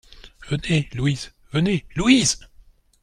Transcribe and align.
Venez, 0.49 0.89
Louise, 0.95 1.29
venez! 1.53 1.83
LOUISE. 1.95 2.37